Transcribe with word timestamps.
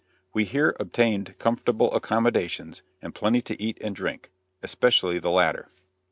We 0.33 0.45
here 0.45 0.75
obtained 0.79 1.37
comfortable 1.37 1.93
accommodations 1.93 2.81
and 3.03 3.13
plenty 3.13 3.39
to 3.41 3.61
eat 3.61 3.77
and 3.81 3.95
drink 3.95 4.31
especially 4.63 5.19
the 5.19 5.29
latter. 5.29 5.69